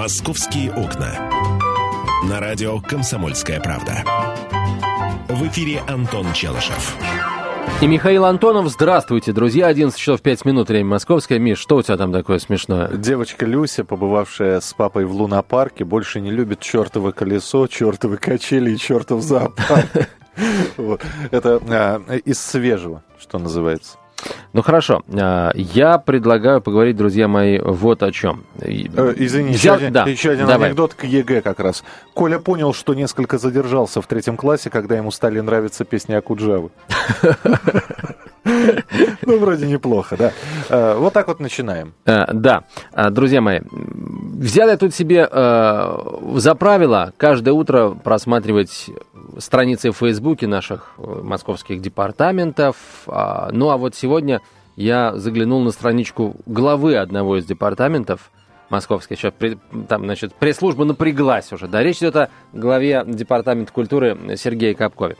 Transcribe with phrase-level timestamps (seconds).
[0.00, 1.28] «Московские окна».
[2.26, 4.02] На радио «Комсомольская правда».
[5.28, 6.96] В эфире Антон Челышев.
[7.82, 9.66] И Михаил Антонов, здравствуйте, друзья.
[9.66, 11.38] 11 часов 5 минут, время московское.
[11.38, 12.88] Миш, что у тебя там такое смешное?
[12.88, 18.78] Девочка Люся, побывавшая с папой в лунопарке, больше не любит чертово колесо, чертовы качели и
[18.78, 20.08] чертов зоопарк.
[21.30, 23.98] Это а, из свежего, что называется.
[24.52, 28.44] Ну хорошо, а, я предлагаю поговорить, друзья мои, вот о чем.
[28.58, 28.70] Э,
[29.16, 29.76] извини, Взял...
[29.76, 30.04] еще один, да.
[30.04, 31.84] еще один анекдот к ЕГЭ как раз.
[32.14, 36.70] Коля понял, что несколько задержался в третьем классе, когда ему стали нравиться песни Окуджавы.
[39.26, 40.32] Ну, вроде неплохо, да.
[40.68, 41.92] Э, вот так вот начинаем.
[42.06, 42.64] Э, да,
[43.10, 48.90] друзья мои, взял я тут себе за правило каждое утро просматривать
[49.38, 52.76] страницы в Фейсбуке наших э, московских департаментов.
[53.06, 54.40] А, ну а вот сегодня
[54.76, 58.30] я заглянул на страничку главы одного из департаментов
[58.68, 59.16] московской.
[59.16, 59.32] Сейчас
[59.88, 61.66] там, значит, пресс-служба напряглась уже.
[61.66, 65.16] Да, речь идет о главе департамента культуры Сергея Капкове.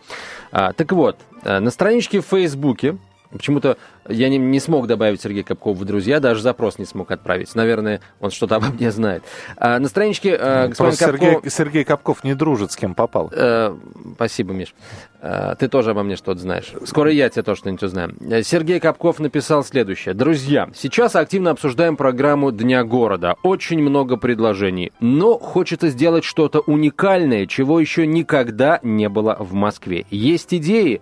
[0.52, 2.96] А, так вот, э, на страничке в Фейсбуке
[3.30, 3.76] Почему-то
[4.08, 7.54] я не, не смог добавить Сергея Капкова в друзья, даже запрос не смог отправить.
[7.54, 9.22] Наверное, он что-то обо мне знает.
[9.56, 11.20] А, на страничке э, господин Капков...
[11.20, 13.30] Сергей, Сергей Капков не дружит с кем попал.
[13.32, 13.76] Э,
[14.14, 14.74] спасибо, Миш.
[15.20, 16.72] Э, ты тоже обо мне что-то знаешь.
[16.84, 18.14] Скоро я тебе тоже что-нибудь узнаю.
[18.20, 20.14] Э, Сергей Капков написал следующее.
[20.14, 23.36] Друзья, сейчас активно обсуждаем программу Дня города.
[23.42, 24.92] Очень много предложений.
[25.00, 30.06] Но хочется сделать что-то уникальное, чего еще никогда не было в Москве.
[30.10, 31.00] Есть идеи?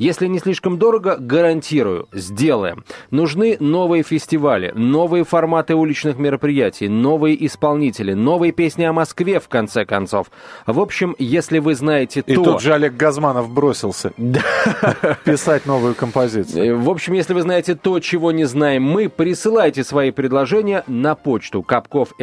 [0.00, 2.84] Если не слишком дорого, гарантирую, сделаем.
[3.10, 9.84] Нужны новые фестивали, новые форматы уличных мероприятий, новые исполнители, новые песни о Москве, в конце
[9.84, 10.30] концов.
[10.66, 12.40] В общем, если вы знаете И то...
[12.40, 14.14] И тут же Олег Газманов бросился
[15.24, 16.64] писать новую композицию.
[16.64, 21.14] Э, в общем, если вы знаете то, чего не знаем мы, присылайте свои предложения на
[21.14, 22.14] почту капков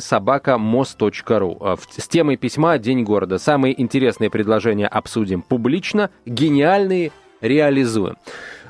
[0.00, 3.38] собака мост.ру э, с темой письма «День города».
[3.38, 7.10] Самые интересные предложения обсудим публично, гениальные
[7.42, 8.16] реализуем.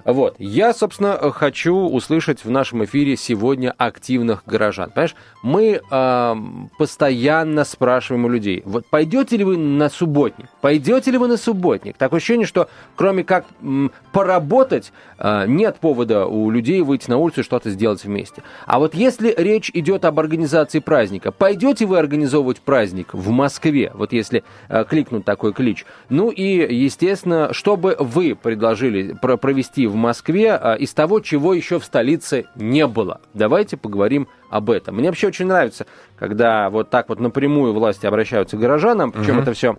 [0.05, 0.37] Вот.
[0.39, 4.91] Я, собственно, хочу услышать в нашем эфире сегодня активных горожан.
[4.91, 6.35] Понимаешь, мы э,
[6.79, 10.49] постоянно спрашиваем у людей, вот пойдете ли вы на субботник?
[10.61, 11.97] Пойдете ли вы на субботник?
[11.97, 17.41] Такое ощущение, что кроме как м, поработать, э, нет повода у людей выйти на улицу
[17.41, 18.43] и что-то сделать вместе.
[18.67, 23.93] А вот если речь идет об организации праздника, пойдете вы организовывать праздник в Москве?
[23.95, 25.85] Вот если э, кликнуть такой клич.
[26.09, 31.85] Ну и, естественно, чтобы вы предложили провести в Москве а, из того, чего еще в
[31.85, 33.21] столице не было.
[33.35, 34.97] Давайте поговорим об этом.
[34.97, 35.87] Мне вообще очень нравится,
[36.19, 39.43] когда вот так вот напрямую власти обращаются к горожанам, причем угу.
[39.43, 39.77] это все,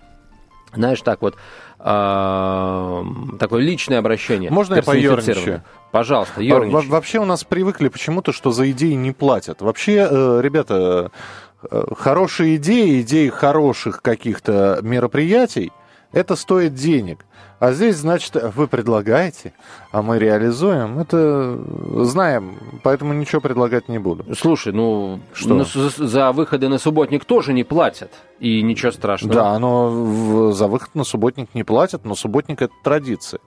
[0.74, 1.35] знаешь, так вот
[1.79, 3.03] э,
[3.40, 4.51] такое личное обращение.
[4.51, 5.63] Можно я поерничаю?
[5.91, 6.88] Пожалуйста, ерничай.
[6.90, 9.62] Вообще у нас привыкли почему-то, что за идеи не платят.
[9.62, 11.12] Вообще, э, ребята,
[11.69, 15.72] э, хорошие идеи, идеи хороших каких-то мероприятий,
[16.13, 17.25] это стоит денег.
[17.59, 19.53] А здесь, значит, вы предлагаете,
[19.91, 21.00] а мы реализуем.
[21.00, 21.57] Это
[22.03, 24.35] знаем, поэтому ничего предлагать не буду.
[24.35, 25.53] Слушай, ну Что?
[25.53, 28.12] На, за, выходы на субботник тоже не платят.
[28.40, 29.34] И ничего страшного.
[29.34, 33.40] Да, но в, за выход на субботник не платят, но субботник это традиция.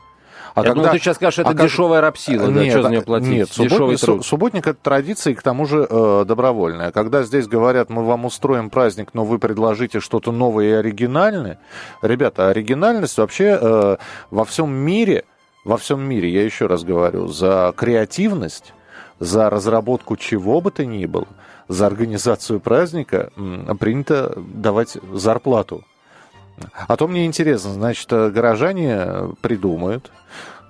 [0.56, 0.74] А Я когда...
[0.74, 3.28] думал, ты сейчас скажешь, это а дешевая рабсила, нет, да, что за нее платить?
[3.28, 4.24] Нет, субботник, труд.
[4.24, 6.92] субботник это традиция, и к тому же э, добровольная.
[6.92, 11.58] Когда здесь говорят, мы вам устроим праздник, но вы предложите что-то новое и оригинальное,
[12.00, 13.96] ребята, оригинальность вообще э,
[14.30, 15.24] во всем мире,
[15.66, 18.72] во всем мире, я еще раз говорю, за креативность,
[19.20, 21.28] за разработку чего бы то ни было,
[21.68, 23.30] за организацию праздника
[23.78, 25.84] принято давать зарплату.
[26.88, 30.10] А то мне интересно, значит, э, горожане придумают,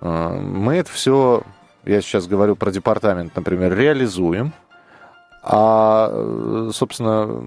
[0.01, 1.43] э, мы это все,
[1.85, 4.53] я сейчас говорю про департамент, например, реализуем,
[5.43, 7.45] а, э, собственно,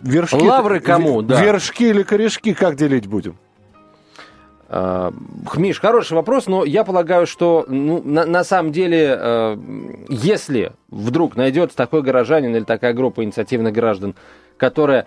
[0.00, 0.36] вершки...
[0.36, 1.42] Лавры кому, да.
[1.42, 3.36] Вершки или корешки как делить будем?
[4.68, 9.58] Хмиш, хороший вопрос, но я полагаю, что ну, на, на самом деле,
[10.08, 14.14] если вдруг найдется такой горожанин или такая группа инициативных граждан,
[14.56, 15.06] которая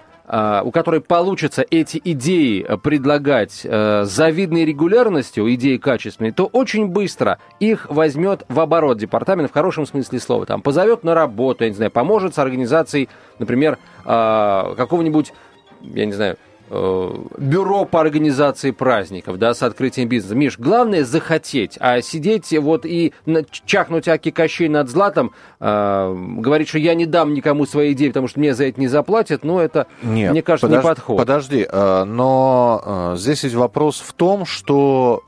[0.66, 7.39] у которой получится эти идеи э, предлагать э, завидной регулярностью, идеи качественные, то очень быстро
[7.60, 10.45] их возьмет в оборот департамент в хорошем смысле слова.
[10.45, 15.33] Там позовет на работу, я не знаю, поможет с организацией, например, а, какого-нибудь,
[15.81, 20.35] я не знаю, Э, бюро по организации праздников, да, с открытием бизнеса.
[20.35, 23.13] Миш, главное захотеть, а сидеть вот и
[23.65, 28.27] чахнуть аки Кощей над златом, э, говорить, что я не дам никому свои идеи, потому
[28.27, 30.83] что мне за это не заплатят, ну, это, Нет, мне кажется, подож...
[30.83, 31.17] не подход.
[31.17, 35.23] Подожди, э, но э, здесь есть вопрос в том, что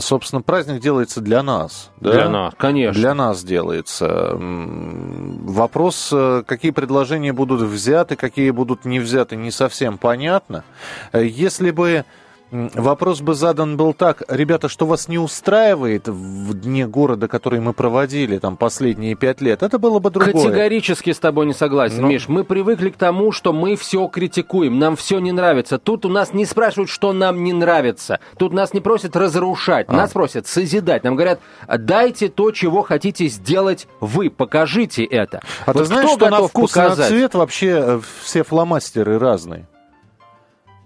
[0.00, 1.90] собственно, праздник делается для нас.
[2.00, 2.12] Да?
[2.12, 3.00] Для нас, конечно.
[3.00, 4.36] Для нас делается.
[4.38, 10.64] Вопрос, э, какие предложения будут взяты, какие будут не взяты, не совсем понятно.
[11.12, 12.04] Э, если бы
[12.50, 17.74] Вопрос бы задан был так, ребята, что вас не устраивает в дне города, который мы
[17.74, 20.32] проводили там последние пять лет, это было бы другое.
[20.32, 22.08] Категорически с тобой не согласен, Но...
[22.08, 22.28] Миш.
[22.28, 25.78] Мы привыкли к тому, что мы все критикуем, нам все не нравится.
[25.78, 28.20] Тут у нас не спрашивают, что нам не нравится.
[28.38, 29.92] Тут нас не просят разрушать, а.
[29.92, 31.04] нас просят созидать.
[31.04, 35.42] Нам говорят, дайте то, чего хотите сделать вы, покажите это.
[35.66, 36.98] А вот ты знаешь, что на вкус показать?
[36.98, 39.66] и на цвет вообще э, все фломастеры разные?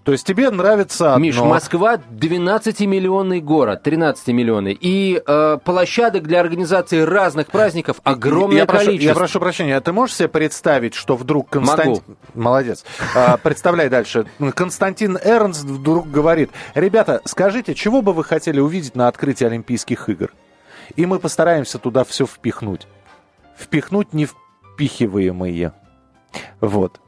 [0.03, 1.25] То есть тебе нравится одно.
[1.25, 4.77] Миш, Москва 12-миллионный город, 13-миллионный.
[4.79, 8.95] И э, площадок для организации разных праздников огромное я количество.
[8.95, 12.03] Прошу, я прошу прощения, а ты можешь себе представить, что вдруг Константин...
[12.05, 12.19] Могу.
[12.33, 12.83] Молодец.
[13.15, 14.25] А, представляй дальше.
[14.53, 20.33] Константин Эрнст вдруг говорит, ребята, скажите, чего бы вы хотели увидеть на открытии Олимпийских игр?
[20.97, 22.87] И мы постараемся туда все впихнуть.
[23.57, 25.71] Впихнуть не впихиваемые.
[26.59, 26.99] Вот.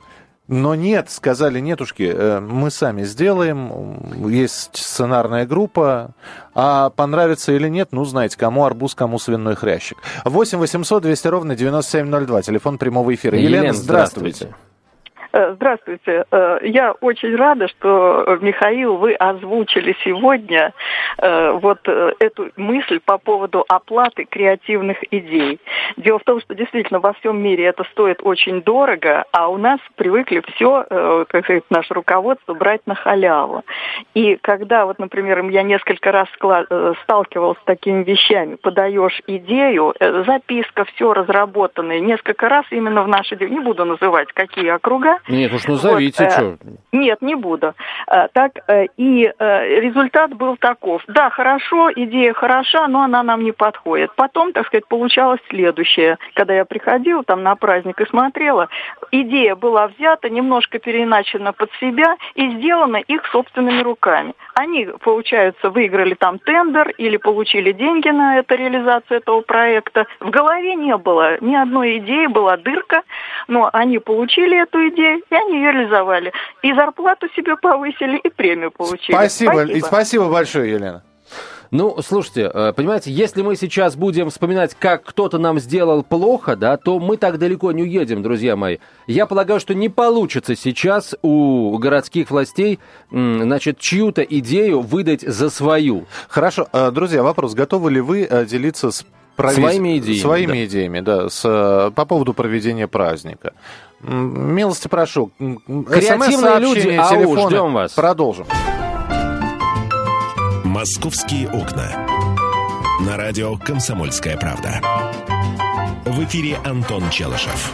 [0.47, 6.11] Но нет, сказали, нетушки, э, мы сами сделаем, есть сценарная группа,
[6.53, 9.97] а понравится или нет, ну, знаете, кому арбуз, кому свиной хрящик.
[10.23, 13.37] 8 800 200 ровно 9702, телефон прямого эфира.
[13.37, 14.37] Елена, Елена здравствуйте.
[14.37, 14.74] здравствуйте.
[15.35, 16.23] Э, здравствуйте.
[16.31, 20.73] Э, я очень рада, что, Михаил, вы озвучили сегодня
[21.17, 25.59] э, вот эту мысль по поводу оплаты креативных идей.
[25.97, 29.79] Дело в том, что действительно во всем мире это стоит очень дорого, а у нас
[29.95, 30.85] привыкли все,
[31.27, 33.63] как сказать, наше руководство брать на халяву.
[34.13, 36.27] И когда, вот, например, я несколько раз
[37.03, 43.59] сталкивалась с такими вещами, подаешь идею, записка, все разработанное, несколько раз именно в нашей, не
[43.59, 46.43] буду называть, какие округа, нет, уж назовите, вот, что.
[46.43, 46.57] Э,
[46.91, 47.73] нет, не буду.
[48.07, 51.03] Э, так, э, и результат был таков.
[51.07, 54.11] Да, хорошо, идея хороша, но она нам не подходит.
[54.15, 56.17] Потом, так сказать, получалось следующее.
[56.35, 58.69] Когда я приходила там на праздник и смотрела,
[59.11, 64.33] идея была взята, немножко переначена под себя и сделана их собственными руками.
[64.55, 70.05] Они, получается, выиграли там тендер или получили деньги на это, реализацию этого проекта.
[70.19, 73.01] В голове не было ни одной идеи, была дырка,
[73.47, 76.31] но они получили эту идею, и они ее реализовали.
[76.61, 79.15] И зарплату себе повысили, и премию получили.
[79.15, 81.03] Спасибо, спасибо, и спасибо большое, Елена.
[81.71, 86.77] Ну, слушайте, э, понимаете, если мы сейчас будем вспоминать, как кто-то нам сделал плохо, да,
[86.77, 88.77] то мы так далеко не уедем, друзья мои.
[89.07, 92.79] Я полагаю, что не получится сейчас у городских властей,
[93.11, 96.05] значит, чью-то идею выдать за свою.
[96.29, 99.05] Хорошо, э, друзья, вопрос, готовы ли вы э, делиться с
[99.35, 99.55] провез...
[99.55, 100.21] своими идеями.
[100.21, 100.65] Своими да.
[100.65, 103.53] идеями, да, с, по поводу проведения праздника.
[104.01, 105.31] Милости прошу.
[105.37, 107.93] Креативные люди, ау, ждем вас.
[107.93, 108.45] Продолжим.
[110.63, 112.05] «Московские окна».
[113.05, 114.81] На радио «Комсомольская правда».
[116.05, 117.73] В эфире Антон Челышев.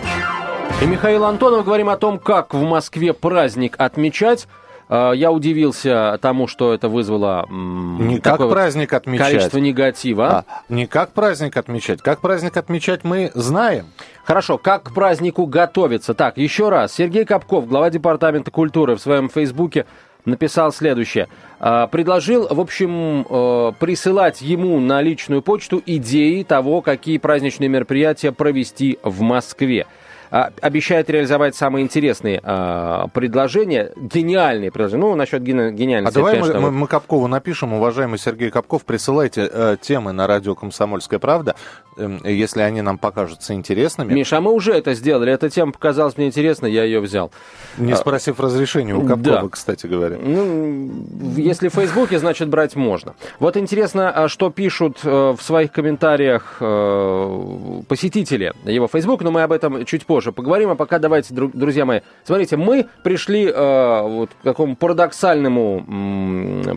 [0.82, 4.48] И Михаил Антонов говорим о том, как в Москве праздник отмечать.
[4.94, 9.28] А, я удивился тому, что это вызвало не как праздник отмечать.
[9.28, 10.30] количество негатива.
[10.30, 12.02] А, не как праздник отмечать.
[12.02, 13.86] Как праздник отмечать мы знаем.
[14.26, 16.14] Хорошо, как к празднику готовиться?
[16.14, 16.94] Так, еще раз.
[16.94, 19.86] Сергей Капков, глава Департамента культуры, в своем фейсбуке
[20.26, 21.30] написал следующее.
[21.62, 28.34] А, предложил, в общем, э, присылать ему на личную почту идеи того, какие праздничные мероприятия
[28.34, 29.88] провести в Москве.
[30.32, 35.04] А, обещает реализовать самые интересные а, предложения, гениальные предложения.
[35.04, 36.18] Ну, насчет гениальности.
[36.18, 40.28] А давай конечно, мы, мы, мы Капкову напишем, уважаемый Сергей Капков, присылайте э, темы на
[40.28, 41.56] радио «Комсомольская правда»,
[41.98, 44.14] э, если они нам покажутся интересными.
[44.14, 45.34] Миша, а мы уже это сделали.
[45.34, 47.30] Эта тема показалась мне интересной, я ее взял.
[47.78, 49.50] Не спросив разрешения у Капкова, да.
[49.50, 50.18] кстати говоря.
[50.18, 50.92] Ну,
[51.36, 53.16] если в Фейсбуке, значит, брать можно.
[53.40, 59.44] Вот интересно, а что пишут э, в своих комментариях э, посетители его Фейсбука, но мы
[59.44, 64.02] об этом чуть позже позже поговорим, а пока давайте, друзья мои, смотрите, мы пришли э,
[64.04, 65.84] вот к такому парадоксальному,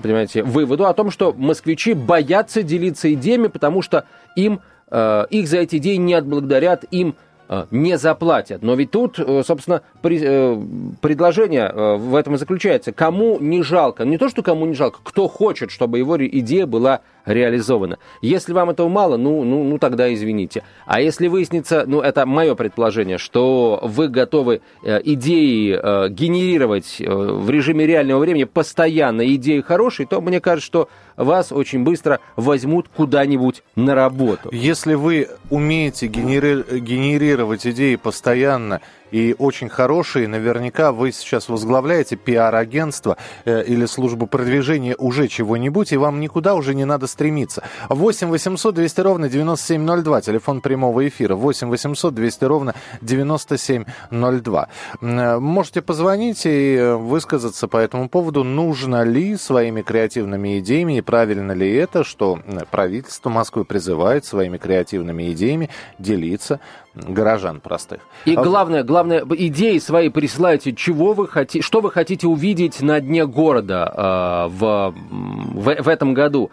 [0.03, 4.61] понимаете, выводу о том, что москвичи боятся делиться идеями, потому что им,
[4.91, 8.63] э, их за эти идеи не отблагодарят, им Э, не заплатят.
[8.63, 10.63] Но ведь тут, э, собственно, э,
[11.03, 12.93] предложение в этом и заключается.
[12.93, 17.01] Кому не жалко, не то, что кому не жалко, кто хочет, чтобы его идея была
[17.27, 17.99] реализована.
[18.21, 20.63] Если вам этого мало, ну, ну, ну тогда извините.
[20.87, 28.21] А если выяснится, ну это мое предположение, что вы готовы идеи генерировать в режиме реального
[28.21, 34.51] времени постоянно, идеи хорошие, то мне кажется, что вас очень быстро возьмут куда-нибудь на работу.
[34.53, 38.81] Если вы умеете генери- генерировать идеи постоянно
[39.15, 40.27] и очень хорошие.
[40.27, 46.75] Наверняка вы сейчас возглавляете пиар-агентство э, или службу продвижения уже чего-нибудь, и вам никуда уже
[46.75, 47.63] не надо стремиться.
[47.89, 51.37] 8 800 200 ровно 9702, телефон прямого эфира.
[51.37, 54.69] 8 800 200 ровно 9702.
[55.01, 58.43] Э, можете позвонить и э, высказаться по этому поводу.
[58.43, 62.41] Нужно ли своими креативными идеями и правильно ли это, что
[62.73, 66.59] правительство Москвы призывает своими креативными идеями делиться
[66.95, 68.01] горожан простых.
[68.25, 73.01] И а главное, главное, идеи свои присылайте, чего вы хотите, что вы хотите увидеть на
[73.01, 76.51] дне города э, в, в, в этом году.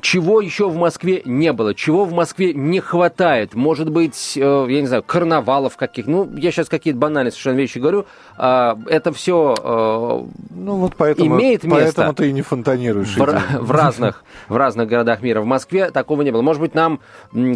[0.00, 3.54] Чего еще в Москве не было, чего в Москве не хватает.
[3.54, 6.06] Может быть, э, я не знаю, карнавалов каких.
[6.06, 8.06] Ну, я сейчас какие-то банальные совершенно вещи говорю.
[8.38, 11.92] А, это все э, ну, вот поэтому, имеет место.
[11.96, 13.16] Поэтому ты и не фонтанируешь.
[13.16, 13.18] В,
[13.60, 15.42] в, разных, в разных городах мира.
[15.42, 16.40] В Москве такого не было.
[16.40, 17.00] Может быть, нам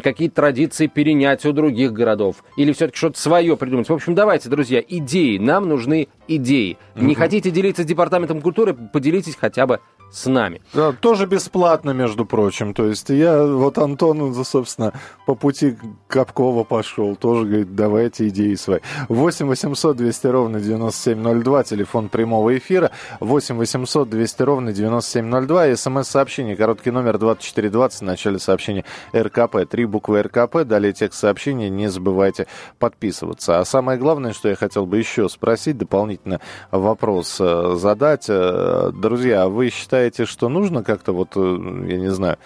[0.03, 2.37] какие-то традиции перенять у других городов.
[2.57, 3.89] Или все-таки что-то свое придумать.
[3.89, 5.39] В общем, давайте, друзья, идеи.
[5.39, 6.77] Нам нужны идеи.
[6.95, 9.81] Не хотите делиться с Департаментом культуры, поделитесь хотя бы
[10.11, 10.63] с нами.
[10.73, 12.73] Да, тоже бесплатно, между прочим.
[12.73, 14.93] То есть я, вот Антон, собственно,
[15.27, 15.77] по пути
[16.09, 17.15] Капкова пошел.
[17.17, 18.81] Тоже говорит, давайте идеи свои.
[19.09, 22.91] 8 800 200 ровно 9702, телефон прямого эфира.
[23.21, 25.77] 8 800 200 ровно 9702.
[25.77, 28.85] СМС-сообщение, короткий номер 2420, в начале сообщения
[29.15, 29.69] РКП.
[29.69, 31.69] Три буквы РКП, далее текст сообщения.
[31.69, 32.47] Не забывайте
[32.79, 33.59] подписываться.
[33.59, 38.27] А самое главное, что я хотел бы еще спросить, дополнительно вопрос э, задать.
[38.29, 42.39] Э, друзья, вы считаете, считаете, что нужно как-то вот, э, я не знаю,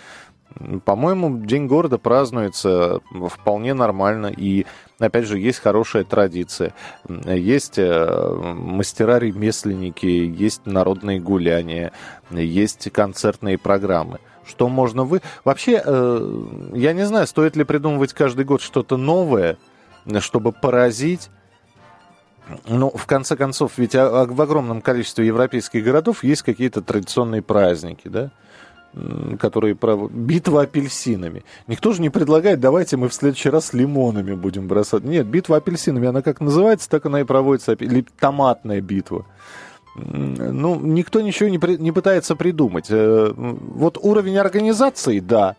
[0.85, 4.26] по-моему, День города празднуется вполне нормально.
[4.26, 4.66] И,
[4.99, 6.75] опять же, есть хорошая традиция.
[7.09, 11.92] Есть э, мастера-ремесленники, есть народные гуляния,
[12.30, 14.18] есть концертные программы.
[14.47, 15.23] Что можно вы...
[15.44, 16.44] Вообще, э,
[16.75, 19.56] я не знаю, стоит ли придумывать каждый год что-то новое,
[20.21, 21.30] чтобы поразить
[22.66, 28.30] ну, в конце концов, ведь в огромном количестве европейских городов есть какие-то традиционные праздники, да?
[29.38, 30.11] которые прав...
[30.11, 31.44] битва апельсинами.
[31.66, 35.04] Никто же не предлагает, давайте мы в следующий раз лимонами будем бросать.
[35.04, 37.72] Нет, битва апельсинами, она как называется, так она и проводится.
[37.72, 39.25] Или томатная битва.
[39.94, 41.76] Ну, никто ничего не, при...
[41.76, 42.87] не пытается придумать.
[42.90, 45.56] Э, вот уровень организации, да.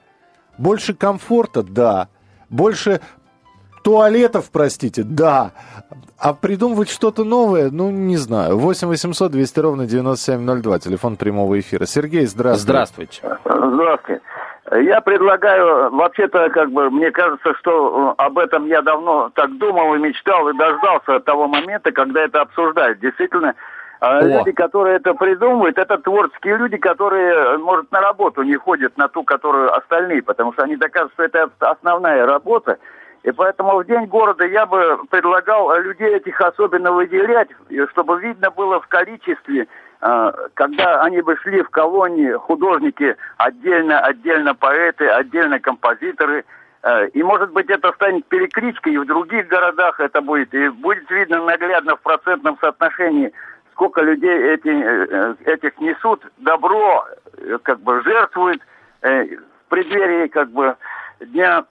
[0.58, 2.10] Больше комфорта, да.
[2.50, 3.00] Больше
[3.84, 5.52] туалетов, простите, да.
[6.18, 8.58] А придумывать что-то новое, ну, не знаю.
[8.58, 11.86] 8 800 200 ровно 9702, телефон прямого эфира.
[11.86, 12.63] Сергей, здравствуйте.
[12.63, 13.22] Здравствуйте.
[13.46, 14.22] Здравствуйте.
[14.72, 20.00] Я предлагаю, вообще-то, как бы, мне кажется, что об этом я давно так думал и
[20.00, 23.00] мечтал, и дождался того момента, когда это обсуждают.
[23.00, 23.54] Действительно,
[24.00, 24.22] а О.
[24.22, 29.24] люди, которые это придумывают, это творческие люди, которые, может, на работу не ходят на ту,
[29.24, 32.78] которую остальные, потому что они доказывают, что это основная работа.
[33.24, 37.50] И поэтому в День города я бы предлагал людей этих особенно выделять,
[37.92, 39.68] чтобы видно было в количестве,
[40.01, 46.44] а, когда они бы шли в колонии, художники отдельно, отдельно поэты, отдельно композиторы.
[46.82, 50.53] А, и, может быть, это станет перекличкой, и в других городах это будет.
[50.53, 53.32] И будет видно наглядно в процентном соотношении,
[53.72, 57.06] сколько людей эти, э, этих несут, добро,
[57.38, 58.62] э, как бы жертвуют
[59.01, 60.75] э, в преддверии, как бы,
[61.22, 61.63] дня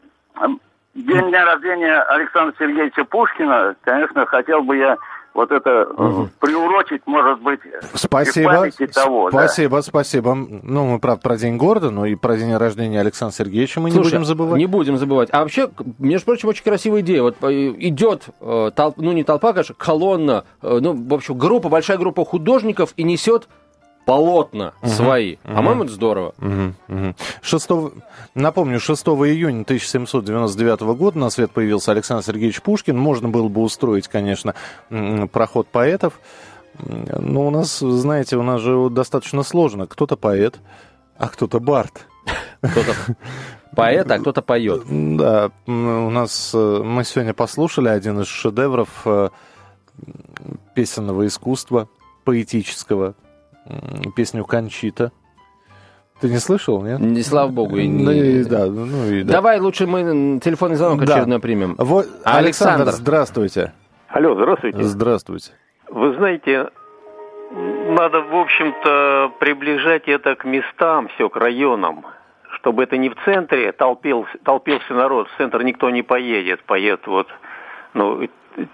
[0.95, 4.99] день дня рождения Александра Сергеевича Пушкина, конечно, хотел бы я
[5.35, 6.29] вот это угу.
[6.41, 7.61] приурочить, может быть,
[7.95, 9.31] спасибо, того.
[9.31, 9.83] Спасибо, да.
[9.83, 10.35] спасибо.
[10.35, 14.05] Ну, мы, правда, про День города, но и про день рождения Александра Сергеевича мы Слушай,
[14.05, 14.59] не будем забывать.
[14.59, 15.31] Не будем забывать.
[15.33, 17.23] А вообще, между прочим, очень красивая идея.
[17.23, 21.97] Вот э, идет, э, толп, ну, не толпа, конечно, колонна, ну, в общем, группа, большая
[21.97, 23.49] группа художников и несет
[24.05, 25.37] полотна угу, свои.
[25.45, 25.55] Угу.
[25.55, 26.35] По-моему, это здорово.
[26.39, 27.15] Угу, угу.
[27.43, 27.69] 6,
[28.35, 32.99] напомню, 6 июня 1799 года на свет появился Александр Сергеевич Пушкин.
[32.99, 34.55] Можно было бы устроить, конечно,
[34.89, 36.21] проход поэтов.
[36.79, 39.87] Но у нас, знаете, у нас же достаточно сложно.
[39.87, 40.59] Кто-то поэт,
[41.17, 42.07] а кто-то бард.
[42.61, 42.95] Кто-то
[43.77, 44.83] поэт, а кто-то поет.
[44.89, 49.31] Да, у нас э, мы сегодня послушали один из шедевров э,
[50.75, 51.89] песенного искусства,
[52.25, 53.15] поэтического,
[54.17, 55.13] песню «Кончита».
[56.21, 57.01] Ты не слышал, нет?
[57.01, 57.79] Не, слава богу.
[57.79, 58.05] И не...
[58.05, 59.33] Ну, и, да, ну, и, да.
[59.33, 61.15] Давай лучше мы телефонный звонок да.
[61.15, 61.75] очередной примем.
[61.79, 63.73] Вот, Александр, Александр, здравствуйте.
[64.07, 64.83] Алло, здравствуйте.
[64.83, 65.53] Здравствуйте.
[65.89, 66.71] Вы знаете,
[67.51, 72.07] надо, в общем-то, приближать это к местам, все, к районам.
[72.61, 77.27] Чтобы это не в центре толпил, толпился народ, в центр никто не поедет, поедет вот,
[77.95, 78.29] ну,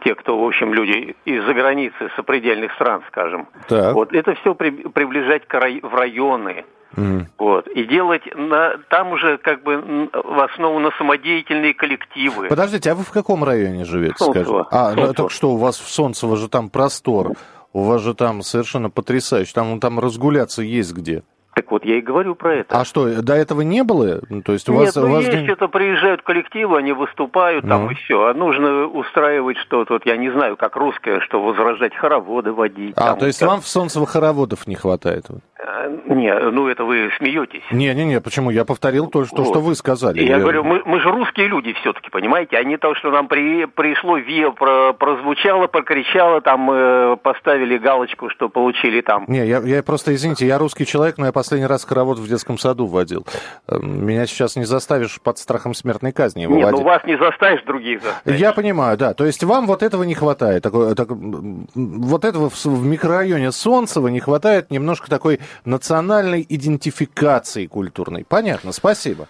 [0.04, 3.48] те, кто, в общем, люди из-за границы, сопредельных стран, скажем.
[3.68, 3.94] Так.
[3.94, 6.64] Вот это все при, приближать к рай, в районы,
[6.96, 7.26] Mm.
[7.36, 7.68] Вот.
[7.68, 12.48] И делать на, там уже как бы в основу на самодеятельные коллективы.
[12.48, 14.14] Подождите, а вы в каком районе живете?
[14.16, 14.66] Солнцево.
[14.70, 17.32] А, ну так что, у вас в Солнцево же там простор.
[17.72, 19.52] У вас же там совершенно потрясающе.
[19.54, 21.22] Там, там разгуляться есть где.
[21.58, 22.78] Так вот, я и говорю про это.
[22.80, 24.20] А что, до этого не было?
[24.30, 27.66] Ну, то есть у Нет, вас, ну у вас есть, это приезжают коллективы, они выступают
[27.66, 27.90] там Ну.
[27.90, 28.26] и все.
[28.26, 32.94] А нужно устраивать что-то, вот я не знаю, как русское, что возрождать хороводы водить.
[32.96, 35.24] А, там, то есть как- вам в Солнцево хороводов не хватает?
[35.60, 37.62] Э, Не, ну это вы смеетесь.
[37.72, 38.50] Не-не-не, почему?
[38.50, 39.48] Я повторил то, что, Вот.
[39.48, 40.22] что вы сказали.
[40.22, 43.66] Я, говорю, мы, мы же русские люди все-таки, понимаете, а не то, что нам при,
[43.66, 49.24] пришло ВИА, про, прозвучало, прокричало, там э, поставили галочку, что получили там.
[49.26, 52.56] Не, я, я просто, извините, я русский человек, но я последний раз хоровод в детском
[52.58, 53.26] саду водил.
[53.66, 56.80] Э, Меня сейчас не заставишь под страхом смертной казни его Нет, водить.
[56.80, 58.38] ну вас не заставишь, других заставишь.
[58.40, 59.12] Я понимаю, да.
[59.14, 60.62] То есть вам вот этого не хватает.
[60.62, 68.24] Такой, так, вот этого в, в микрорайоне Солнцево не хватает немножко такой национальной идентификации культурной.
[68.24, 69.28] Понятно, спасибо.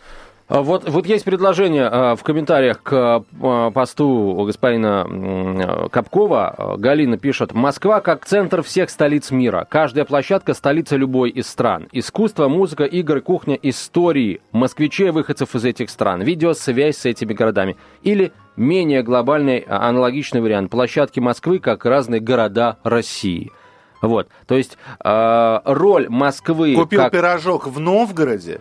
[0.48, 6.76] А Вот, вот есть предложение а, в комментариях к а, посту господина Капкова.
[6.78, 9.66] Галина пишет, Москва как центр всех столиц мира.
[9.68, 11.88] Каждая площадка– столица любой из стран.
[11.92, 14.40] Искусство, музыка, игры, кухня, истории.
[14.52, 16.22] Москвичей, выходцев из этих стран.
[16.22, 17.76] Видеосвязь с этими городами.
[18.02, 20.70] Или менее глобальный аналогичный вариант.
[20.70, 23.52] Площадки Москвы как разные города России.
[24.00, 27.12] Вот, то есть а, роль Москвы Купил как...
[27.12, 28.60] пирожок в Новгороде,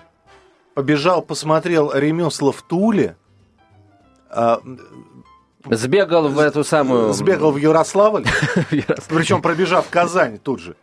[0.74, 3.16] побежал, посмотрел ремесла в Туле,
[4.30, 4.62] а,
[5.70, 7.14] Сбегал в эту самую...
[7.14, 8.26] сбегал в Ярославль,
[9.10, 10.76] причем пробежав Казань тут же.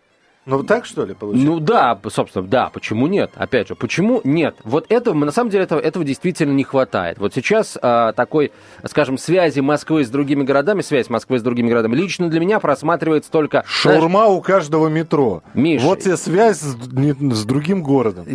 [0.47, 1.47] Ну так что ли получилось?
[1.47, 3.31] Ну да, собственно, да, почему нет?
[3.35, 4.57] Опять же, почему нет?
[4.65, 7.19] Вот этого, на самом деле, этого, этого действительно не хватает.
[7.19, 8.53] Вот сейчас а, такой,
[8.85, 13.31] скажем, связи Москвы с другими городами, связь Москвы с другими городами, лично для меня просматривается
[13.31, 13.65] только...
[13.83, 15.43] знаешь, Шаурма у каждого метро.
[15.55, 15.85] Миша.
[15.85, 18.27] Вот тебе связь с, не- с другим городом.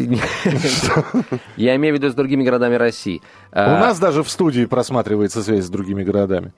[1.57, 3.21] Я имею в виду с другими городами России.
[3.51, 6.53] У А, нас даже в студии просматривается связь с другими городами.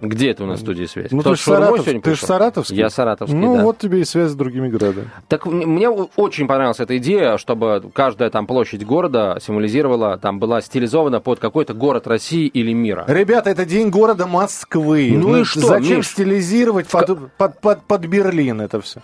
[0.00, 1.10] Где это у нас в студии связь?
[1.10, 2.28] Ну, Кто ты ж с шаурмой Саратов- сегодня ты ж пришел?
[2.28, 2.76] саратовский.
[2.76, 3.62] Я саратовский, Ну, да.
[3.62, 5.10] вот тебе и связь с другими городами.
[5.28, 11.20] Так мне очень понравилась эта идея, чтобы каждая там площадь города символизировала, там была стилизована
[11.20, 13.04] под какой-то город России или мира.
[13.08, 15.12] Ребята, это день города Москвы.
[15.16, 16.08] Ну и что, Зачем Миш?
[16.08, 19.00] стилизировать под, под, под, под Берлин это все?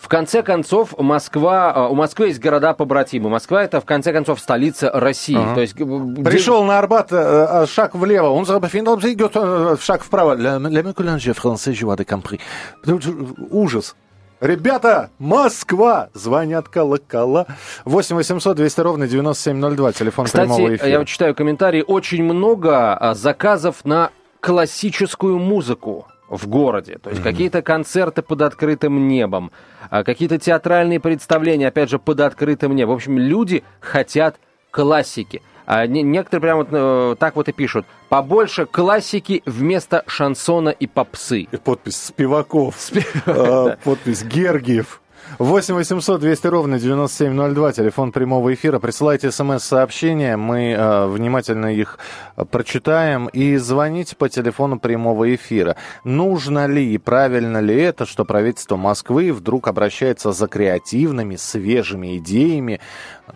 [0.00, 3.28] В конце концов, Москва, э, у Москвы есть города побратимы.
[3.28, 5.36] Москва это, в конце концов, столица России.
[5.36, 5.54] Ага.
[5.56, 8.46] То есть, г- Пришел на Арбат, э, э, шаг влево, он
[9.12, 10.34] идет э, шаг вправо.
[13.50, 13.94] Ужас.
[14.40, 16.08] Ребята, Москва!
[16.14, 17.46] Звонят колокола.
[17.84, 20.88] 8 800 200 ровно 9702, телефон прямого Кстати, эфира.
[20.88, 24.10] я вот читаю комментарии, очень много заказов на
[24.40, 26.98] классическую музыку в городе.
[27.02, 29.50] То есть какие-то концерты под открытым небом,
[29.88, 32.94] какие-то театральные представления, опять же, под открытым небом.
[32.94, 34.36] В общем, люди хотят
[34.70, 35.42] классики.
[35.66, 37.86] А не- некоторые прямо вот, э, так вот и пишут.
[38.08, 41.42] Побольше классики вместо шансона и попсы.
[41.42, 42.76] И подпись Спиваков.
[43.26, 45.00] Э, Подпись Гергиев.
[45.38, 48.78] 8 800 200 ровно 9702, телефон прямого эфира.
[48.78, 51.98] Присылайте смс-сообщения, мы э, внимательно их
[52.50, 53.28] прочитаем.
[53.28, 55.76] И звоните по телефону прямого эфира.
[56.04, 62.80] Нужно ли и правильно ли это, что правительство Москвы вдруг обращается за креативными, свежими идеями,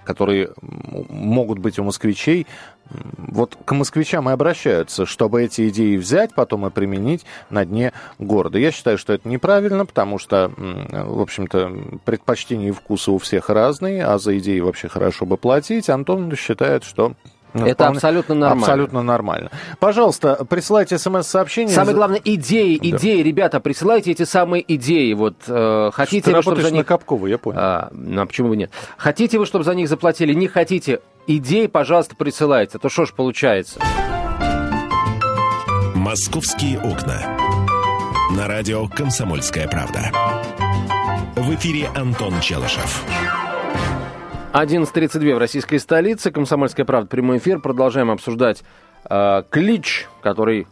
[0.05, 2.47] которые могут быть у москвичей,
[2.91, 8.59] вот к москвичам и обращаются, чтобы эти идеи взять, потом и применить на дне города.
[8.59, 14.05] Я считаю, что это неправильно, потому что, в общем-то, предпочтения и вкусы у всех разные,
[14.05, 15.89] а за идеи вообще хорошо бы платить.
[15.89, 17.15] Антон считает, что
[17.55, 18.63] ну, Это абсолютно нормально.
[18.63, 19.51] Абсолютно нормально.
[19.79, 21.75] Пожалуйста, присылайте смс-сообщение.
[21.75, 25.13] Самое главное, идеи, идеи, ребята, присылайте эти самые идеи.
[25.15, 26.87] Вот э, хотите Ты вы, чтобы за на них...
[26.87, 27.59] Капкова, я понял.
[27.61, 28.71] А, ну, а почему бы нет?
[28.97, 30.35] Хотите вы, чтобы за них заплатили?
[30.35, 31.01] Не хотите?
[31.29, 32.77] Идеи, пожалуйста, присылайте.
[32.77, 33.81] А То что ж получается?
[35.95, 37.19] «Московские окна».
[38.37, 40.11] На радио «Комсомольская правда».
[41.37, 43.05] В эфире Антон Челышев.
[44.55, 46.31] 11.32 в российской столице.
[46.31, 47.09] Комсомольская правда.
[47.09, 47.59] Прямой эфир.
[47.59, 48.63] Продолжаем обсуждать
[49.11, 50.69] э, клич, который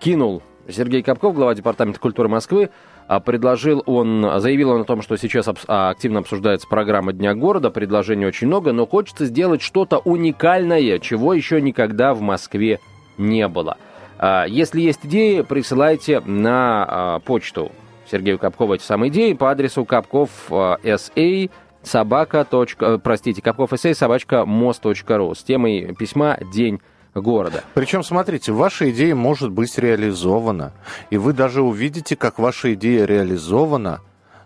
[0.00, 2.70] кинул Сергей Капков, глава Департамента культуры Москвы.
[3.08, 7.68] А предложил он, заявил он о том, что сейчас а, активно обсуждается программа Дня города,
[7.68, 12.78] предложений очень много, но хочется сделать что-то уникальное, чего еще никогда в Москве
[13.18, 13.78] не было.
[14.16, 17.72] А, Если есть идеи, присылайте на почту
[18.10, 21.50] Сергею Капкову эти самые идеи по адресу капков а, sa
[21.82, 22.44] собака.
[22.44, 26.80] точка- э, Простите, капков sa собачка мост.ру с темой письма «День
[27.14, 27.62] города».
[27.74, 30.72] Причем, смотрите, ваша идея может быть реализована.
[31.10, 34.00] И вы даже увидите, как ваша идея реализована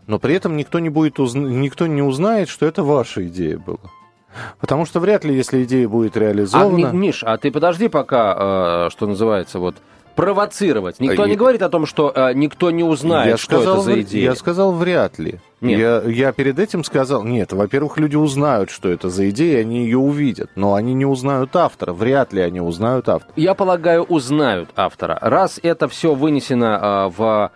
[0.07, 1.49] но при этом никто не, будет узна...
[1.49, 3.79] никто не узнает, что это ваша идея была.
[4.61, 6.91] Потому что вряд ли, если идея будет реализована...
[6.91, 9.77] А, Миш, а ты подожди пока, э, что называется, вот
[10.15, 11.01] провоцировать.
[11.01, 13.83] Никто А не говорит о том, что э, никто не узнает, я что сказал, это
[13.83, 14.25] за идея.
[14.25, 15.41] Я сказал вряд ли.
[15.61, 15.79] Нет.
[15.79, 19.99] Я, я перед этим сказал, нет, во-первых, люди узнают, что это за идея, они ее
[19.99, 23.33] увидят, но они не узнают автора, вряд ли они узнают автора.
[23.37, 25.19] Я полагаю, узнают автора.
[25.21, 27.51] Раз это все вынесено э, в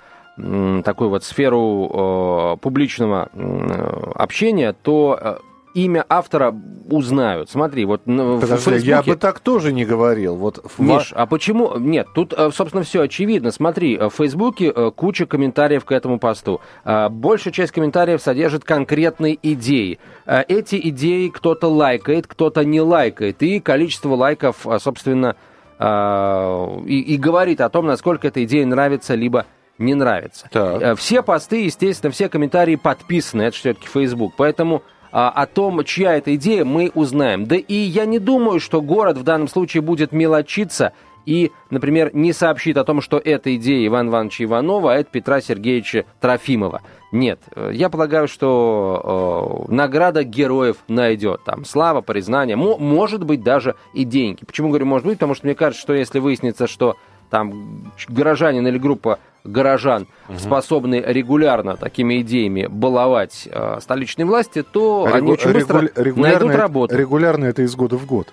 [0.85, 5.37] такую вот сферу э, публичного э, общения, то э,
[5.85, 6.55] имя автора
[6.91, 7.51] узнают.
[7.51, 9.11] Смотри, вот н- в Подожди, я Фейсбуке...
[9.13, 10.35] бы так тоже не говорил.
[10.37, 11.77] Вот в Миш, а почему?
[11.79, 13.51] Нет, тут, э, собственно, все очевидно.
[13.51, 16.61] Смотри, э, в Фейсбуке э, куча комментариев к этому посту.
[16.85, 19.99] Большая часть комментариев содержит конкретные идеи.
[20.27, 23.43] Эти идеи кто-то лайкает, кто-то не лайкает.
[23.43, 25.37] И количество лайков, собственно,
[25.81, 29.47] и, и говорит о том, насколько эта идея нравится, либо
[29.79, 30.49] не нравится.
[30.51, 30.99] Так.
[30.99, 33.43] Все посты, естественно, все комментарии подписаны.
[33.43, 34.33] Это все-таки Facebook.
[34.37, 37.47] Поэтому о том, чья это идея, мы узнаем.
[37.47, 40.93] Да и я не думаю, что город в данном случае будет мелочиться
[41.27, 45.43] и, например, не сообщит о том, что это идея Ивана Ивановича Иванова, а это Петра
[45.43, 46.81] Сергеевича Трофимова.
[47.13, 47.41] Нет,
[47.73, 51.43] я полагаю, что э, награда героев найдет.
[51.45, 54.45] Там слава, признание, мо- может быть даже и деньги.
[54.45, 55.19] Почему говорю может быть?
[55.19, 56.97] Потому что мне кажется, что если выяснится, что
[57.31, 65.29] там горожанин или группа горожан способны регулярно такими идеями баловать э, столичные власти, то они
[65.29, 66.97] Регу- очень быстро регулярно найдут это- работу.
[66.97, 68.29] Регулярно это из года в год.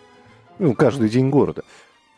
[0.60, 1.64] Ну, каждый день города.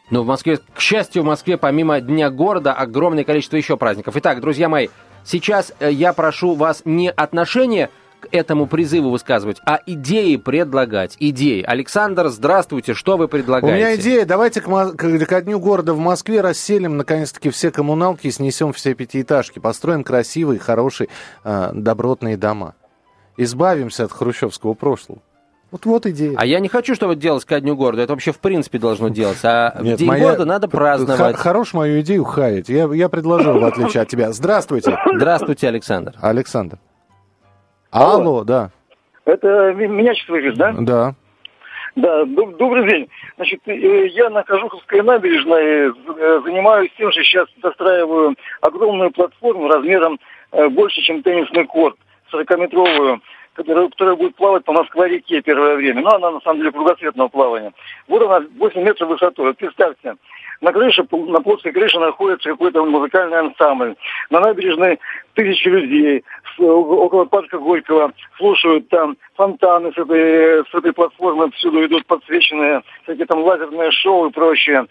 [0.09, 4.15] Но в Москве, к счастью, в Москве помимо Дня города огромное количество еще праздников.
[4.17, 4.87] Итак, друзья мои,
[5.23, 11.15] сейчас э, я прошу вас не отношение к этому призыву высказывать, а идеи предлагать.
[11.19, 11.62] Идеи.
[11.62, 13.77] Александр, здравствуйте, что вы У предлагаете?
[13.77, 18.32] меня идея, давайте к, к- ко дню города в Москве расселим, наконец-таки, все коммуналки и
[18.32, 19.60] снесем все пятиэтажки.
[19.60, 21.10] Построим красивые, хорошие,
[21.43, 22.73] э, добротные дома.
[23.38, 25.19] Избавимся от хрущевского прошлого.
[25.69, 26.34] Вот вот идея.
[26.38, 28.01] А я не хочу, чтобы это делалось ко Дню города.
[28.01, 29.67] Это вообще в принципе должно делаться.
[29.69, 31.36] А Нет, в День моя- города надо праздновать.
[31.36, 32.69] Х- Хорош мою идею хаять.
[32.69, 34.32] Я, я предложил, в отличие от тебя.
[34.32, 36.13] Здравствуйте, Здравствуйте, Александр.
[36.21, 36.80] Александр.
[37.97, 38.69] Алло, да.
[39.25, 40.73] Это меня сейчас слышишь, да?
[40.79, 41.15] Да.
[41.95, 43.10] Да, доб- добрый день.
[43.38, 50.19] Значит, э, я на Кожуховской набережной э, занимаюсь тем, что сейчас достраиваю огромную платформу размером
[50.51, 51.97] э, больше, чем теннисный корт,
[52.31, 53.19] 40-метровую,
[53.53, 56.03] которая, которая будет плавать по Москва-реке первое время.
[56.03, 57.73] Но она, на самом деле, кругосветного плавания.
[58.07, 59.47] Вот она, 8 метров высотой.
[59.47, 60.15] Вот представьте,
[60.62, 63.96] на крыше, на плоской крыше находится какой-то музыкальный ансамбль.
[64.30, 65.00] На набережной
[65.34, 66.24] тысячи людей
[66.56, 72.82] с- около парка Горького слушают там фонтаны с этой, с этой платформы, всюду идут подсвеченные
[73.04, 74.86] всякие там лазерные шоу и прочее.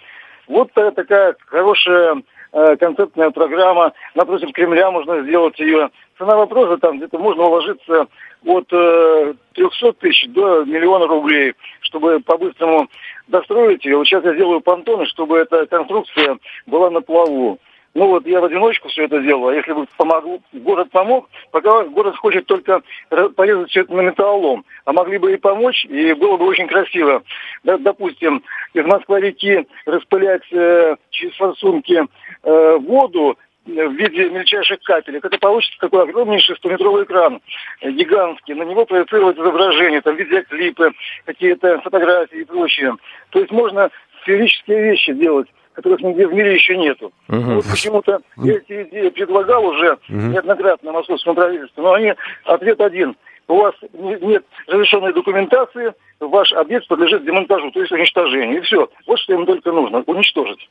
[0.46, 3.92] Вот та- такая хорошая э, концертная программа.
[4.14, 5.90] Напротив Кремля можно сделать ее.
[6.16, 8.06] Цена вопроса там где-то можно уложиться
[8.46, 12.88] от э, 300 тысяч до миллиона рублей, чтобы по-быстрому
[13.28, 13.96] достроить ее.
[13.96, 17.58] Вот сейчас я делаю понтоны, чтобы эта конструкция была на плаву.
[17.96, 21.84] Ну вот я в одиночку все это делал, а если бы помогу, город помог, пока
[21.84, 26.36] город хочет только порезать все это на металлолом, а могли бы и помочь, и было
[26.36, 27.22] бы очень красиво.
[27.64, 28.42] Да, допустим,
[28.74, 32.04] из Москвы-реки распылять э, через форсунки
[32.42, 35.24] э, воду в виде мельчайших капелек.
[35.24, 37.40] Это получится такой огромнейший 100-метровый экран,
[37.80, 38.54] э, гигантский.
[38.54, 40.92] На него проецировать изображение, там видеоклипы,
[41.24, 42.94] какие-то фотографии и прочее.
[43.30, 43.90] То есть можно
[44.22, 47.12] сферические вещи делать которых нигде в мире еще нету.
[47.28, 47.56] Мгм.
[47.56, 53.14] Вот почему-то я эти идеи предлагал уже неоднократно московскому правительству, но они ответ один.
[53.46, 58.58] У вас не- нет разрешенной документации, ваш объект подлежит демонтажу, то есть уничтожению.
[58.58, 58.88] И все.
[59.06, 60.02] Вот что им только нужно.
[60.06, 60.66] Уничтожить.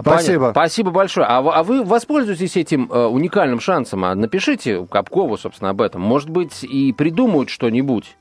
[0.00, 0.38] Спасибо.
[0.46, 0.60] Понятно.
[0.60, 1.26] Спасибо большое.
[1.26, 4.04] А, вы- а вы воспользуетесь этим э, уникальным шансом?
[4.04, 6.00] А напишите Капкову, собственно, об этом.
[6.02, 8.16] Может быть, и придумают что-нибудь.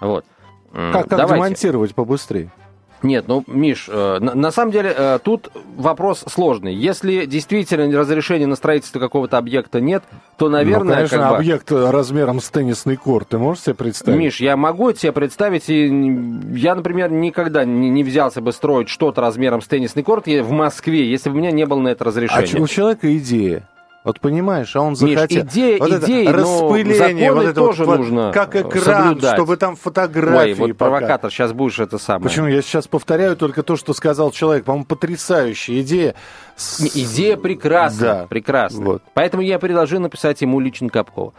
[0.00, 0.24] Вот.
[0.72, 1.34] М, Как, как давайте.
[1.34, 2.50] демонтировать побыстрее?
[3.02, 6.74] Нет, ну, Миш, э, на, самом деле э, тут вопрос сложный.
[6.74, 10.02] Если действительно разрешения на строительство какого-то объекта нет,
[10.36, 11.36] то, наверное, ну, конечно, как бы...
[11.36, 13.28] объект размером с теннисный корт.
[13.28, 14.18] Ты можешь себе представить?
[14.18, 15.86] Миш, я могу себе представить, и
[16.54, 21.08] я, например, никогда не, не взялся бы строить что-то размером с теннисный корт в Москве,
[21.08, 22.46] если бы у меня не было на это а разрешения.
[22.46, 23.68] ч- у человека идея.
[24.04, 25.42] Вот понимаешь, а он Миш, захотел.
[25.44, 29.34] идея вот это идеей, но распыление, вот это вот тоже по- нужно, как экран, соблюдать.
[29.34, 30.52] чтобы там фотографии.
[30.52, 30.90] Ой, вот пока.
[30.98, 32.22] провокатор, сейчас будешь это самое.
[32.22, 32.46] Почему?
[32.46, 34.64] Я сейчас повторяю только то, что сказал человек.
[34.64, 36.14] По-моему, потрясающая идея.
[36.94, 38.26] Идея прекрасна, Да.
[38.28, 38.84] прекрасна.
[38.84, 39.02] Вот.
[39.14, 41.34] Поэтому я предложил написать ему лично Капкова.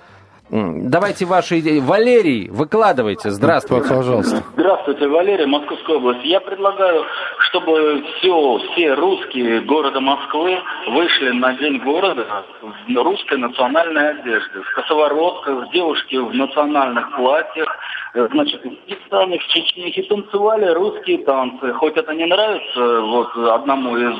[0.51, 1.79] Давайте ваши идеи.
[1.79, 3.29] Валерий, выкладывайте.
[3.29, 3.89] Здравствуйте.
[3.89, 4.43] Пожалуйста.
[4.57, 6.23] Здравствуйте, Валерий, Московская область.
[6.23, 7.05] Я предлагаю,
[7.49, 10.57] чтобы все, все русские города Москвы
[10.87, 12.25] вышли на День города
[12.61, 14.61] в русской национальной одежде.
[14.61, 17.67] В косоворотках, девушки в национальных платьях,
[18.13, 21.73] значит, в Дагестане, в Чечне и танцевали русские танцы.
[21.73, 24.15] Хоть это не нравится вот одному из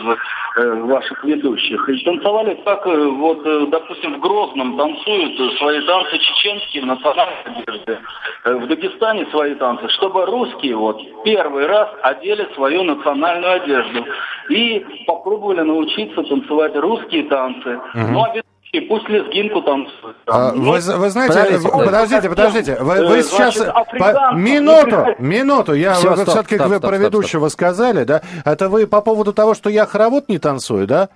[0.58, 1.90] э, ваших ведущих.
[1.90, 7.44] И танцевали так, э, вот, э, допустим, в Грозном танцуют свои танцы чеченские в национальной
[7.46, 8.00] одежде.
[8.46, 14.06] Э, В Дагестане свои танцы, чтобы русские вот первый раз одели свою национальную одежду
[14.50, 17.80] и попробовали научиться танцевать русские танцы.
[17.96, 18.34] Ну а
[18.72, 20.18] ведущие пусть лезгинку танцуют.
[20.28, 23.56] А, Ну, вы, вы знаете, Подождите, подождите, подождите, вы, вы Э, сейчас...
[23.56, 28.04] значит, по- минуту, минуту, я вы стоп, все-таки стоп, вы стоп, про стоп, ведущего сказали,
[28.04, 28.22] да?
[28.46, 31.10] Это вы по поводу того, что я хоровод не танцую, да?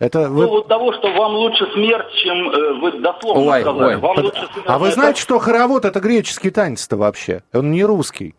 [0.00, 0.46] Это Ну, вы...
[0.46, 3.84] вот того, что вам лучше смерть, чем э, вы дословно Ой, сказали.
[3.84, 3.96] ой.
[3.96, 4.66] Вам Под- лучше смерть.
[4.66, 7.42] А вы Это- знаете, что хоровод это греческий танец-то вообще?
[7.52, 8.34] Он не русский.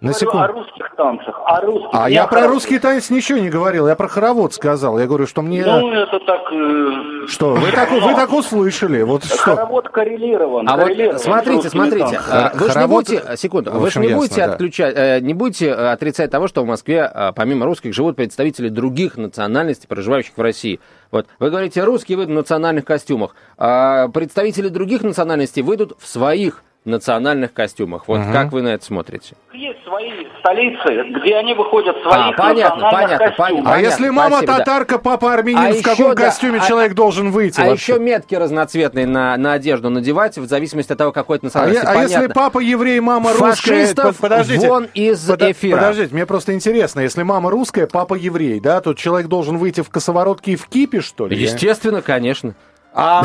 [0.00, 0.38] На Говорю секунду.
[0.44, 1.90] о русских танцах, о русских.
[1.92, 4.98] А я о про русский танец ничего не говорил, я про хоровод сказал.
[4.98, 5.62] Я говорю, что мне...
[5.62, 6.40] Ну, это так...
[6.50, 9.36] э, Что, вы так, вы так услышали, вот что?
[9.36, 10.66] Хоровод коррелирован.
[10.66, 12.24] А коррелирован вот смотрите, смотрите, танцами.
[12.30, 14.52] а, вы же не Хоровод- будете, секунду, вы же не ясно, будете да.
[14.52, 19.18] отключать, э, не будете э, отрицать того, что в Москве помимо русских живут представители других
[19.18, 20.80] национальностей, проживающих в России.
[21.10, 26.62] Вот вы говорите, русские выйдут в национальных костюмах, а представители других национальностей выйдут в своих
[26.84, 28.08] национальных костюмах.
[28.08, 29.34] Вот как вы на это смотрите?
[29.52, 33.36] Есть свои столицы, где они выходят в своих А, понятно, национальных понятно, костюмах.
[33.64, 33.74] понятно.
[33.74, 34.58] А если мама спасибо, да.
[34.60, 37.92] татарка, папа армянин, А в еще, каком да, костюме а- человек должен выйти А вообще?
[37.92, 41.84] еще метки разноцветные на, на одежду надевать, в зависимости от того, какой это А, национальности.
[41.84, 43.50] я- а если папа еврей, мама русская...
[43.84, 45.76] Фашистов под- подождите, вон из Подо- эфира.
[45.76, 49.90] Подождите, мне просто интересно, если мама русская, папа еврей, да, тут человек должен выйти в
[49.90, 51.36] косоворотке и в кипе, что ли?
[51.36, 52.54] Естественно, конечно.
[52.92, 53.22] А,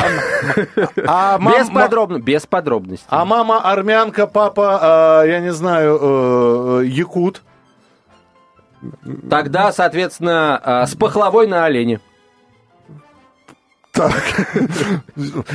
[1.08, 3.08] а мам- без, подробно, без подробностей.
[3.10, 7.42] а мама армянка, папа, э, я не знаю, э, э, якут.
[9.30, 12.00] Тогда, соответственно, а, с пахлавой на олене.
[13.96, 14.24] Так.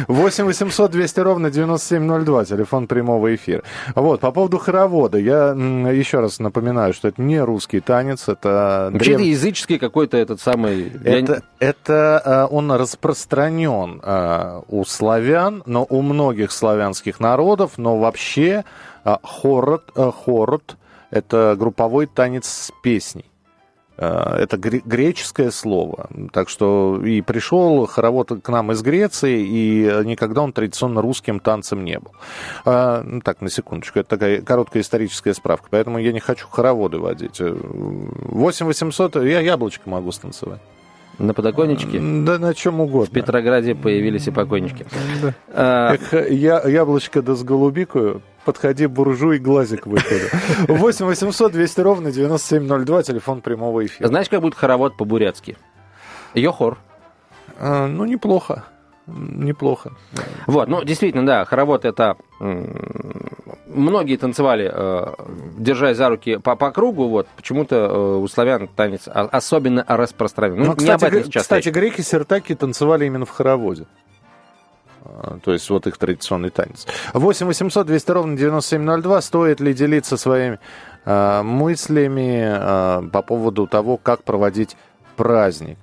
[0.08, 3.62] 8 800 200 ровно 9702, телефон прямого эфира.
[3.94, 8.90] Вот, по поводу хоровода, я еще раз напоминаю, что это не русский танец, это...
[8.92, 10.90] Вообще, это древ- языческий какой-то этот самый...
[11.04, 17.72] я не- Это, это э, он распространен э, у славян, но у многих славянских народов,
[17.76, 18.64] но вообще
[19.04, 19.92] э, хорот,
[20.24, 20.76] хорот–
[21.10, 23.29] это групповой танец с песней.
[24.00, 26.08] Э, Это гре- греческое слово.
[26.32, 31.84] Так что и пришел хоровод к нам из Греции, и никогда он традиционно русским танцем
[31.84, 32.12] не был.
[32.64, 35.68] Ну, так, на секундочку, это такая короткая историческая справка.
[35.70, 37.40] Поэтому я не хочу хороводы водить.
[37.40, 40.60] Э, 8 800, я яблочко могу станцевать.
[41.20, 43.14] На подоконничке Да на чем в угодно.
[43.14, 44.86] Петрограде появились и покойнички.
[45.48, 50.24] А, Эх, я, яблочко да с голубикою, подходи, буржуй, глазик выкладу.
[50.68, 54.08] 8 800 200 ровно 9702, телефон прямого эфира.
[54.08, 55.58] Знаешь, как будет хоровод по-бурятски?
[56.34, 56.78] Йохор.
[57.58, 58.64] А, ну, неплохо.
[59.06, 59.92] Неплохо.
[60.46, 62.16] Вот, ну, действительно, да, хоровод это...
[63.72, 65.06] Многие танцевали, э,
[65.58, 70.56] держась за руки по, по кругу, вот, почему-то э, у славян танец о- особенно распространен.
[70.58, 71.74] Ну, Ну, не кстати, об этом сейчас кстати речь.
[71.74, 73.86] греки сертаки танцевали именно в хороводе.
[75.04, 76.86] А, То есть вот их традиционный танец.
[77.14, 79.20] 8 800 200 ровно 9702.
[79.22, 80.58] Стоит ли делиться своими
[81.04, 84.76] а, мыслями а, по поводу того, как проводить
[85.16, 85.78] праздник?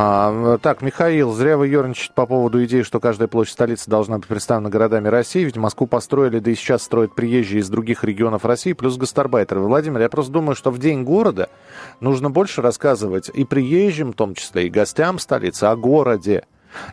[0.00, 4.28] А, так, Михаил, зря вы ерничаете по поводу идеи, что каждая площадь столицы должна быть
[4.28, 8.74] представлена городами России, ведь Москву построили, да и сейчас строят приезжие из других регионов России,
[8.74, 9.60] плюс гастарбайтеры.
[9.60, 11.50] Владимир, я просто думаю, что в День города
[11.98, 16.44] нужно больше рассказывать и приезжим, в том числе, и гостям столицы о городе.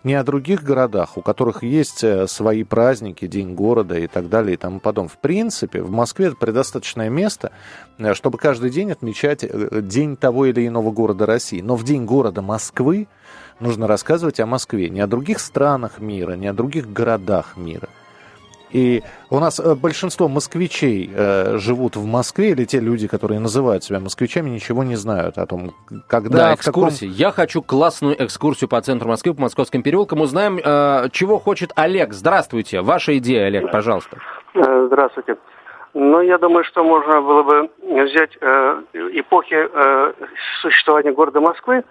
[0.03, 4.53] Не о других городах, у которых есть э, свои праздники, День города и так далее
[4.55, 5.09] и тому подобное.
[5.09, 7.51] В принципе, в Москве это предостаточное место,
[7.97, 11.61] э, чтобы каждый день отмечать э, день того или иного города России.
[11.61, 13.07] Но в День города Москвы
[13.59, 17.89] нужно рассказывать о Москве, не о других странах мира, не о других городах мира.
[18.75, 23.85] И у нас э, большинство москвичей э, живут в Москве, или те люди, которые называют
[23.85, 25.71] себя москвичами, ничего не знают о том,
[26.09, 27.07] когда, Да, в каком- экскурсии.
[27.07, 30.19] Я хочу классную экскурсию по центру Москвы, по московским переулкам.
[30.19, 32.11] Узнаем, э, чего хочет Олег.
[32.11, 32.81] Здравствуйте.
[32.81, 34.17] Ваша идея, Олег, пожалуйста.
[34.55, 35.37] Э, Здравствуйте.
[35.93, 38.81] Ну, я думаю, что можно было бы взять э,
[39.13, 40.13] эпохи э,
[40.61, 41.85] существования города Москвы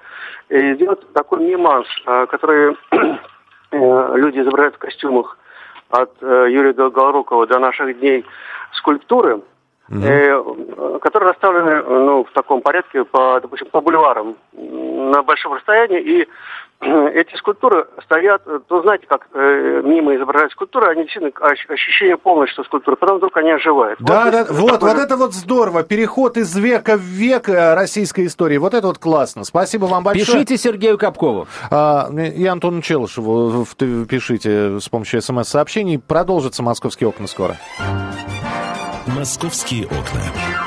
[0.51, 5.39] и сделать такой миманс, э, который э, люди изображают в костюмах
[5.95, 8.25] от э, Юрия Долгорукова до наших дней
[8.73, 9.41] скульптуры,
[9.91, 16.01] э, э, которые расставлены ну, в таком порядке, по, допустим, по бульварам на большом расстоянии
[16.01, 16.29] и
[16.81, 22.63] эти скульптуры стоят, то знаете, как э, мимо изображают скульптуры, они действительно ощущение полное, что
[22.65, 23.99] скульптура, потом вдруг они оживают.
[24.01, 24.89] Да, вот, да, вот, такой...
[24.91, 28.99] вот это вот здорово, переход из века в век э, российской истории, вот это вот
[28.99, 29.45] классно.
[29.45, 30.27] Спасибо вам большое.
[30.27, 31.47] Пишите Сергею Капкову.
[31.71, 33.65] А, и Антону Челышеву
[34.09, 35.99] пишите с помощью смс-сообщений.
[35.99, 37.57] Продолжится «Московские окна» скоро.
[39.25, 40.64] «Московские окна».